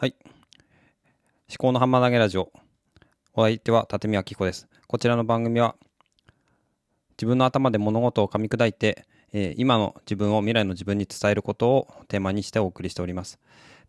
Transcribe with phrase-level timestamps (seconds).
[0.00, 0.14] はい。
[1.50, 2.50] 思考のハンマー投げラジオ。
[3.34, 4.66] お相手は立見明子です。
[4.86, 5.76] こちらの番組は、
[7.18, 13.38] 自分の頭で物事を噛み砕いて、えー今の自分を未来の自分に伝えることをテーマにしてお送りしております。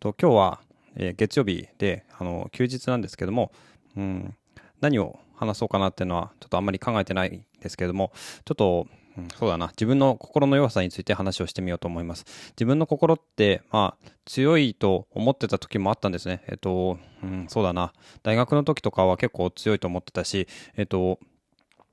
[0.00, 0.60] と今日は、
[0.96, 3.50] えー月曜日であの休日なんですけども、
[3.96, 4.36] うん、
[4.82, 8.12] 何を話そうかなっていうのはちょっとあんまり考えてないんですけれども、
[8.44, 8.86] ちょっと、
[9.16, 12.24] うんそうだな、自分の心の弱さについて話をしてみようと思います。
[12.50, 16.42] 自分の心って、まあ、強いと思ってた時もあったんですね。
[16.48, 17.92] えっと、うん、そうだな。
[18.22, 21.18] 大学の時とかは結構強いと思ってたし、えっと、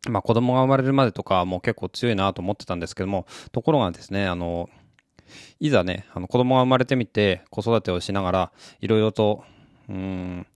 [0.08, 4.70] まあ子供が生まれるまでとかも結構強いなと思ってたんですけども、ところがですね、あの、
[5.60, 9.44] いざね、あの子供が生まれてみて子育てをしながら、いろいろと、
[9.90, 10.48] うん、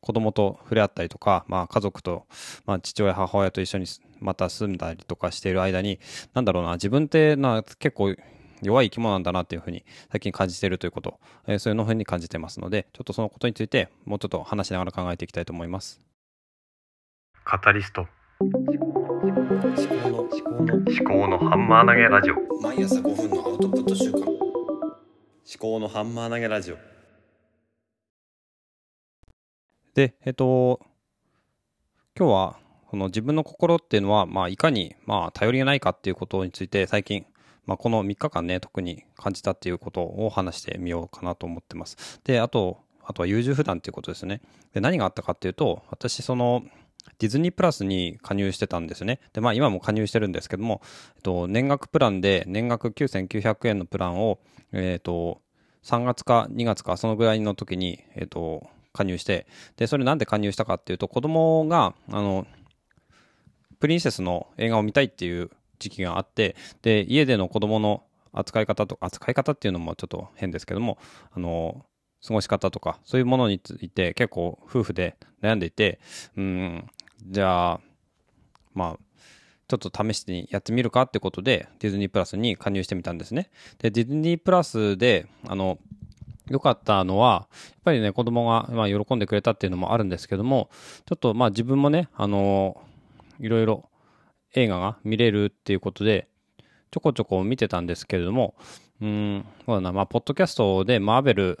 [0.00, 2.26] 子供と触れ合ったりとか、まあ家族と、
[2.64, 3.86] まあ父親、母親と一緒に
[4.22, 5.98] また住んだりとかしている間に、
[6.34, 8.14] なんだろうな、自分ってな結構
[8.62, 16.00] 弱い生き物なんだなっていうふうに最近感じているということ、えーそういうのふうに感じてますので、ちょっとそのことについてもうちょっと話しながら考えていきたいと思います。
[17.44, 18.06] カタリスト。
[18.40, 18.68] 思考
[20.08, 22.34] の思考の思考のハンマー投げラジオ。
[22.34, 24.42] 思毎朝5分のアウトプット週間
[25.62, 26.76] 考のハンマー投げラジオ。
[29.94, 30.80] でえっと
[32.18, 32.61] 今日は
[32.92, 37.24] この自分の心っていうのは、まあ、いかに、まあ、頼りがないかっていうことについて最近、
[37.64, 44.42] まあ、この3日間ね特に感じたっていうことを話してみようかなと思ってますであとあとは優柔不断っていうことですね
[44.74, 46.64] で何があったかっていうと私その
[47.18, 49.18] ディズニープラスに加入してたんですね。
[49.32, 50.82] で、まあ今も加入してるんですけども、
[51.16, 54.38] えっと、年額プランで年額9900円のプランを、
[54.70, 55.40] えっと、
[55.82, 62.46] 3月か2月かそのぐらいの時に、えっと、加入して、で、それなんで加入したかっていうと、子供が、あの、
[63.82, 70.98] プリンセスの映画を見たいっていう時期があって、で、家での子供の扱い方と、扱い方っていうのもちょっと変ですけども、
[71.32, 71.84] あの、
[72.24, 75.98] 過ごし方とか、そういうものについて結構夫婦で悩んでいて、
[76.36, 76.88] うん、
[77.26, 77.80] じゃあ、
[78.72, 78.98] まあ、
[79.66, 83.50] ちょっと試してやってみるかってことで、ディズニープラスに加入してみたんですね。
[83.78, 85.80] で、ディズニープラスで、あの、
[86.48, 90.70] 良かったのは、やっぱりね、子供が、まあ、喜んでくれたっていうのもあるんですけども、
[91.04, 92.80] ちょっと、まあ、自分もね、あの、
[93.42, 93.90] いろいろ
[94.54, 96.28] 映画が見れるっていうことで、
[96.90, 98.54] ちょこちょこ見てたんですけれども、
[99.00, 101.60] うん、そうだな、まあ、ポッドキャストでマーベル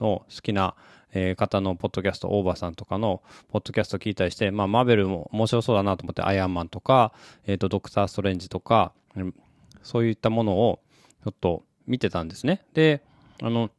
[0.00, 0.74] の好きな、
[1.14, 7.12] え方のポッドキャスト、オーバーさんとかのポッドキャスト聞いたりして、まあ、マーベルも面白そうだなと思って、アイアンマンとか、
[7.46, 8.92] えっ、と、ドクター・ストレンジとか、
[9.82, 10.80] そういったものを
[11.24, 12.64] ちょっと見てたんですね。
[12.72, 13.02] で、
[13.42, 13.70] あの、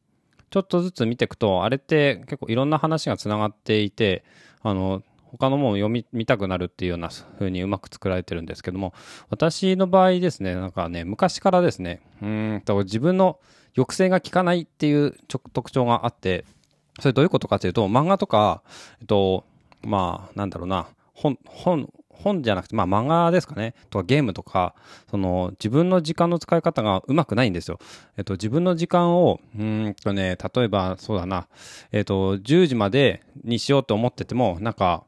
[0.52, 4.24] ちょっとずつ見ていくと、あれって結構いろんな話がつながっていて、
[4.62, 5.02] あの、
[5.38, 8.94] 他のものを読み見たくなるっていうような風にうまく作られてるんですけども、
[9.30, 13.40] 私の場合ですね、なんかね、昔からですね、うーんと自分の
[13.76, 16.46] 抑制が効かないっていうちょ特徴があって、
[17.00, 18.62] それどういうことかというと、漫画とか、
[19.00, 19.46] えっと、
[19.82, 24.76] まあ、なんだろうな、本、本、本じゃなくて、まあ漫画ですかね、とかゲームとか、
[25.10, 27.80] その自分の時間の使い方がうまくないんですよ。
[28.18, 31.48] えっと、自分の時間を、うんとね、例えばそうだな、
[31.92, 35.04] えっと、10時までにしようと思ってても、なんか、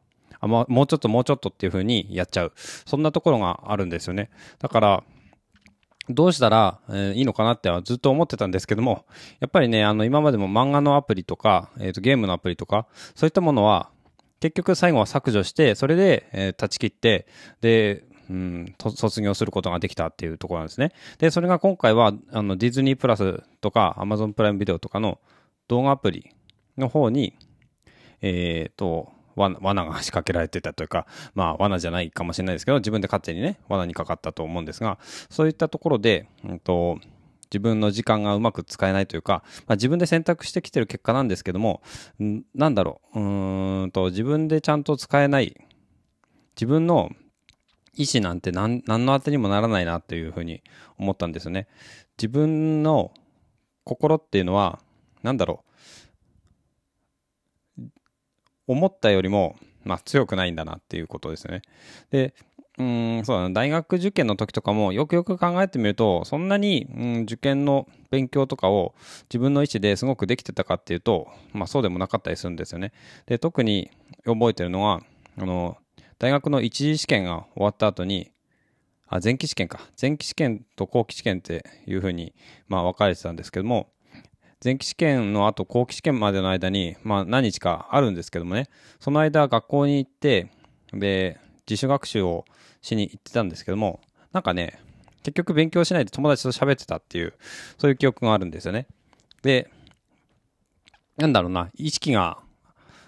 [0.45, 2.53] あもうもうちょっともうちょっとっていう風にやっちゃう。
[2.55, 4.29] そんなところがあるんですよね。
[4.59, 5.03] だから、
[6.09, 9.05] どうしたら、えーいいのかなってはずっと思ってたんですけども、
[9.39, 13.89] やっぱりね、あの、今までも漫画のアプリとか、えっ、と、ゲームのアプリとか、そういったものは、
[14.39, 17.27] 結局最後は削除して、それで、えー断ち切って、
[17.61, 20.91] で、うん、卒業することができたっていうところなんですね。
[21.19, 25.19] で、それが今回は、あの、ディズニープラスとか、アマゾンプライムビデオとかの
[25.67, 26.31] 動画アプリ
[26.77, 27.35] の方に、
[28.21, 34.97] えっ、と、罠が仕掛けられてたというか、まあ罠じゃないかもしれないですけど、自分で勝手にね、罠にかかったと思うんですが、
[35.29, 36.99] そういったところで、うんと、
[37.45, 41.81] 自分の時間がうまく使えないというか、まあ、自分で選択してきてる結果なんですけども、
[42.53, 45.55] なんだろう、うんと、自分でちゃんと使えない、
[46.55, 47.11] 自分の
[47.97, 50.61] 意思なんて何何の当てにもならないなっていうふうに
[50.97, 51.67] 思ったんですよね。
[52.17, 53.11] 自分の
[53.83, 54.79] 心っていうのは、
[55.23, 55.63] なんだろ
[57.77, 57.81] う、
[58.67, 61.61] 思ったよりも、まあ、強くないんだなっていうことですね。
[62.09, 62.33] で、
[62.77, 68.93] うん、そうだな、大学受験の時とかもよくよく考えてみると、そんなに、うん、受験の勉強とかを
[69.29, 72.91] 自分の意思ですごくできてたかっていうと、まあそうでもなかったりするんですよね。
[73.27, 73.89] で、特に
[74.25, 75.01] 覚えてるのは、
[75.37, 75.77] あの、
[76.19, 78.31] 大学の一次試験が終わった後に、
[79.07, 79.79] あ、前期試験か。
[80.01, 82.33] 前期試験と後期試験っていうふうに、
[82.67, 83.87] まあ分かれてたんですけども、
[84.65, 88.67] 前期試験の後後期試験までの間に、まあ何日かあるんですけどもね、
[88.99, 90.49] その間学校に行って、
[90.91, 91.39] で、
[91.69, 92.45] 自主学習を
[92.81, 94.01] しに行ってたんですけども、
[94.33, 94.79] なんかね、
[95.21, 97.35] 結局勉強しないで友達と喋ってたっていう、
[97.77, 98.87] そういう記憶があるんですよね。
[99.43, 99.69] で、
[101.17, 102.39] なんだろうな、意識が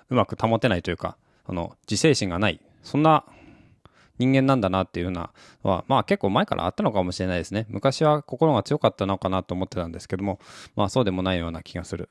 [0.09, 1.17] うまく保てないというか、
[1.47, 3.25] その自制心がない、そんな
[4.19, 5.29] 人間なんだなっていうの
[5.63, 7.65] は、まあ結構前からあったのかもしれないですね。
[7.69, 10.39] 昔は心が強かったのかなと思ってたんですけども、
[10.75, 12.09] まあそうでもないような気がする。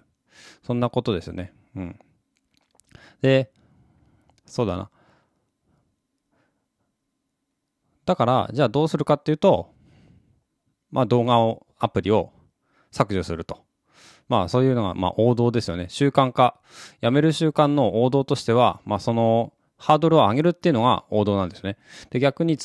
[0.64, 1.52] そんなことですよね。
[1.74, 1.98] うん。
[3.22, 3.50] で、
[4.44, 4.90] そうだな。
[8.04, 9.72] だから、じゃあどうするかっていうと、
[10.90, 12.32] まあ動画を、アプリを
[12.90, 13.64] 削除すると。
[14.28, 15.86] まあそういうのが、まあ王道ですよね。
[15.88, 16.60] 習慣化。
[17.00, 21.76] やめる習慣の王道としては、まあその、ハードルを上げるっていうのが王道なんですね。
[22.10, 22.58] で、逆に、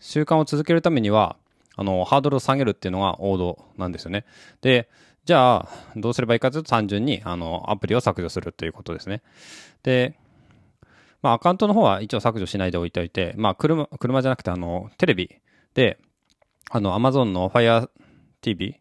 [0.00, 1.36] 習慣を続けるためには、
[1.76, 4.24] あの、ハードルを下げるっていうのが王道なんですよね。
[4.62, 4.88] で、
[5.24, 9.22] じゃあ、どうすればいいかというと単純に、あの、アプリを削除するということですね。
[9.82, 10.16] で、
[11.22, 15.36] まあ、アカウントの方は一応削除しないでおいておいて、まあ、車、車じゃなくて、あの、テレビ
[15.74, 15.98] で、
[16.70, 17.90] あの、Amazon の Fire
[18.40, 18.76] TV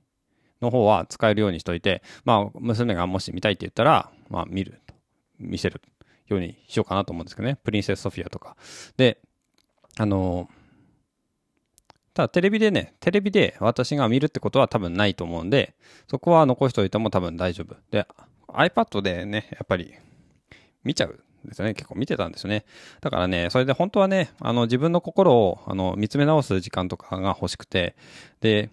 [0.61, 4.93] の方は使えるようにしといて、まあ、娘がもし見たいって言ったら、まあ、見ると、
[5.39, 5.81] 見せる
[6.27, 7.57] ようにしようかなと思うんですけどね。
[7.63, 8.55] プリンセスソフィアとか。
[8.97, 9.19] で、
[9.97, 10.49] あの、
[12.13, 15.75] ただテレビでね、テレビで私が見るってことは多分ないと思うんで、
[16.09, 17.75] そこは残しておいても多分大丈夫。
[17.91, 18.07] で、
[18.47, 19.93] iPad でね、やっぱり
[20.83, 21.73] 見ちゃうんですよね。
[21.73, 22.65] 結構見てたんですよね。
[23.01, 27.95] だからね、それで本当はね、あの自分の心をあの見つめ直す時間とかが欲しくて、
[28.39, 28.69] で、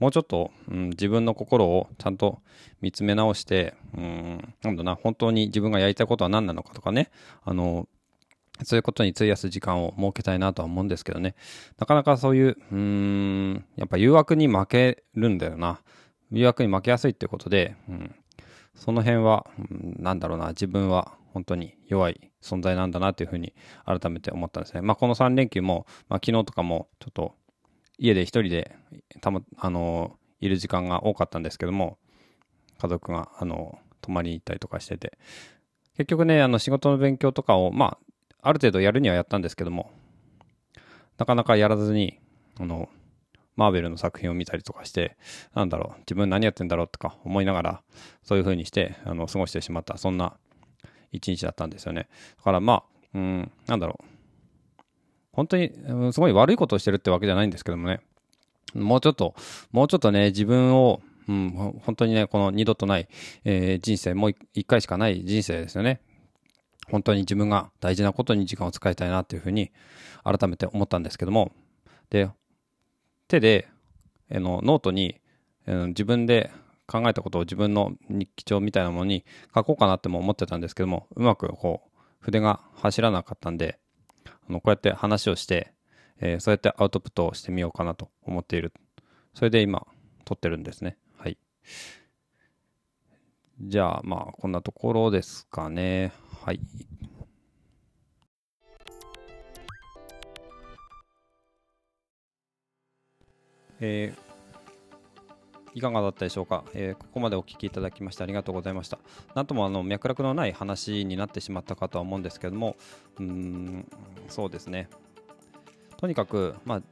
[0.00, 2.40] もうちょっと、うん、自分の心をちゃんと
[2.80, 7.10] 見つめ直して、うん、なんだな、本当に自分がやりたいことは何なのかとかね、
[7.44, 7.86] あの、
[8.64, 11.34] そういうことに費やす時間を設けたいなとは思うんですけどね。
[11.78, 15.80] なかなかそういう、うーん、やっぱ誘惑に負けるんだよな。
[16.32, 18.14] 誘惑に負けやすいってことで、うん、
[18.74, 23.54] その辺は、うん、なんだろうな、自分は本当に弱い存在なんだなというふうに
[23.84, 24.80] 改めて思ったんですね。
[24.80, 27.34] まあこの3連休も、まあ昨日とかもちょっと
[28.00, 28.74] 家で一人で
[29.20, 31.98] たま、あの、いる時間が多かったんですけども、
[32.78, 35.18] 家族が、あの、泊まりに行ったりとかしてて、
[35.96, 37.98] 結局ね、あの仕事の勉強とかを、ま
[38.40, 39.90] あ、ある程度やるにはやったんですけども、
[41.18, 42.18] なかなかやらずに、
[42.58, 42.88] あの、
[43.54, 45.18] マーベルの作品を見たりとかして、
[45.54, 47.82] なんだろう、自分何やってんだろうとか思いながら、
[48.22, 50.38] そういう風にして、あの、過ごしてしまった、そんな
[51.12, 52.08] 一日だったんですよね。
[52.38, 52.82] だからまあ、
[53.12, 54.04] うん、なんだろう、
[55.32, 55.72] 本当に、
[56.12, 58.00] すごい悪いことをしてるってわけじゃないんですけどもね、
[58.74, 59.34] もうちょっと、
[59.72, 61.50] もうちょっとね、自分を、うん、
[61.84, 63.08] 本当にね、この二度とない、
[63.44, 66.00] えー人生、もう一回しかない人生ですよね。
[66.90, 69.70] 本当に自分が大事なことに時間を使いたいなっていうふうに
[70.24, 71.52] 改めて思ったんですけども、
[72.10, 72.28] で、
[73.28, 73.68] 手で、
[74.32, 75.20] あのノートに、
[75.66, 76.50] あの自分で
[76.86, 79.24] 考えたことを自分の日記帳みたいなものに
[79.54, 83.78] 書こうかなっても思ってたんですけども、うまくこう、筆が走らなかったんで、
[84.26, 85.72] あのこうやって話をして、
[86.20, 88.72] えーそうやってアウトプットをしてみようかなと思っている。
[89.34, 89.86] それで今、
[90.24, 90.96] 撮ってるんですね。
[91.16, 91.38] はい。
[93.60, 96.12] じゃあ、まあ、こんなところですかね。
[96.44, 96.60] はい。
[103.80, 104.29] えー
[105.74, 108.98] いかがだったでしょうか、えーここまでお聞きいただきましてありがとうございました。
[109.34, 112.76] なんともあの脈絡のない話になってしまったかとは思うんですけども、
[113.18, 113.86] うん、
[114.28, 114.88] そうですね。
[115.96, 116.82] とにかく、まあ、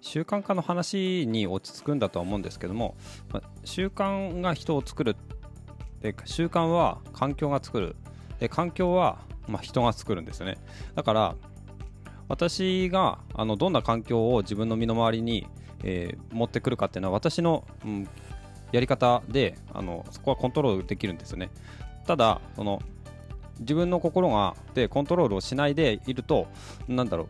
[0.00, 2.96] 習慣化の話に落ち着くんだとは思うんですけども、
[3.32, 5.16] まあ習慣が人を作る
[6.04, 7.96] で習慣は環境が作る
[8.38, 9.18] で環境は、
[9.48, 10.58] まあ、人が作るんですよね
[10.94, 11.34] だから
[12.28, 15.46] 私があのどんな環境を自分の身の回りに、
[15.84, 18.08] えー持ってくるかっていうのは私の、うん
[18.74, 21.50] やり方であのそこはコントロールできるんですよね。
[22.06, 22.82] ただその
[23.60, 26.48] 自分の心がでコントロールをしないでいると
[26.88, 27.28] なんだろ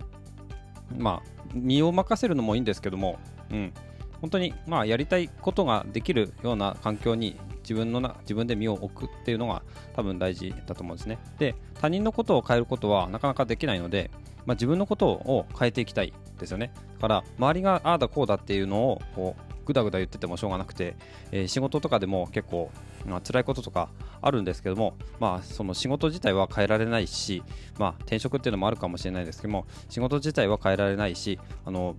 [0.91, 1.03] う。
[1.03, 3.19] まあ身を任せるのもいいんですけども、
[3.51, 3.75] うん、
[4.23, 9.63] 本当にまあやりたいことができるような環境に自分のな自分で身を置くっていうのが
[9.95, 11.19] 多分大事だと思うんですね。
[11.39, 14.11] で他人のことを変えることはなかなかできないので、
[14.47, 16.15] まあ、自分のことを変えていきたい。
[16.38, 16.73] ですよね。
[16.95, 20.97] だから周りがああだこうだっていうのをこうぐだぐだ言っててもしょうがなくて、
[21.33, 22.71] えー仕事とかでも結構、
[23.07, 23.88] まあ辛いこととか
[24.25, 27.43] あるんですけども、まあ、その仕事自体は変えられないし、
[27.79, 31.97] まあ、転職っていうのもあるかもしれないですけども仕事自体は変えられないしあの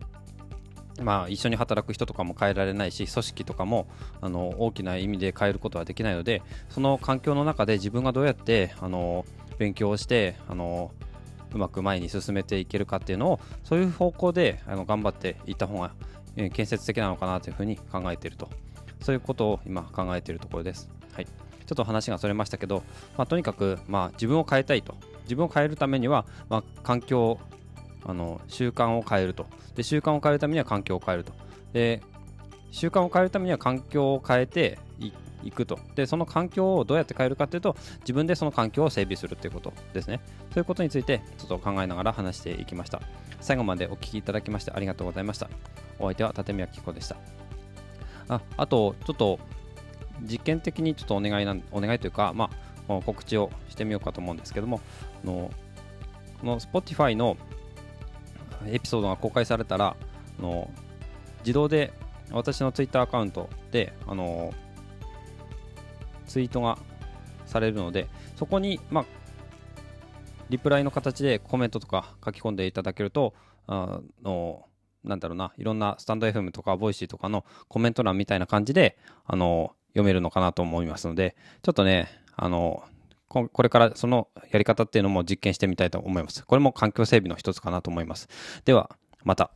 [1.01, 3.87] まあ、一緒に働く人とかも変えられないし組織とかも
[4.21, 9.25] あの大きな意味で変えることはできないのでその環境の中で自分がどうやってあの
[9.57, 10.91] 勉強をしてあの
[11.53, 15.91] うまく前に進めていけるかっていうのをそういう方向であの頑張っていった方が、
[16.35, 18.49] え建設的なのかなというふうに考えていると。
[19.01, 20.89] そういうことを今考えているところです。
[21.13, 22.81] はい、ちょっと話がそれましたけど、
[23.17, 24.95] まあ、とにかく、まあ、自分を変えたいと。
[25.23, 27.39] 自分を変えるためには、まあ、環境
[28.03, 29.45] あの習慣を変えると。
[29.75, 31.33] で習慣を変えるためには環境を変えると。
[31.73, 32.01] で
[32.71, 34.79] 習慣を変えるためには環境を変えて
[35.45, 35.79] いくと。
[35.95, 40.19] で、その環境をどうやって変えるかっていうと、自分でその環境を整備するっていうことですね。
[40.51, 43.01] そういうことについて、ちょっと考えながら話していきました。
[43.39, 45.49] 最後までお聞きいただきましてありがとうございました。
[45.99, 47.15] お相手は立宮紀子でした。
[48.27, 49.39] ああと、ちょっと、
[50.21, 52.49] 実験的にちょっとお願いなん、お願いというか、ま
[52.89, 54.81] あ、告知をしてみようかと思うんですけども、
[55.23, 55.51] あの
[56.39, 57.37] この Spotify の
[58.67, 59.95] エピソードが公開されたら、
[60.39, 60.69] あの
[61.39, 61.93] 自動で
[62.31, 64.53] 私の Twitter アカウントで、あの
[66.27, 66.77] ツイートが
[67.45, 69.05] されるので、そこに、まあ、
[70.49, 73.33] リプライの形でコメントとか書き込んでいただけると、
[73.67, 74.65] あの
[75.03, 82.83] なんだろうな、いろんなスタンド FM とか、 Voicy とかのコメント欄みたいな感じで、あの読めるのかなと思いますので、ちょっとね、あの
[83.27, 86.45] ここれからそのやり方っていうのも実験してみたいと思います。
[86.45, 88.27] これも環境整備の一つかなと思います。
[88.65, 89.51] では、また。